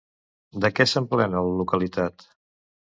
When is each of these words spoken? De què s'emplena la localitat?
De 0.65 0.71
què 0.79 0.89
s'emplena 0.93 1.47
la 1.51 1.55
localitat? 1.61 2.29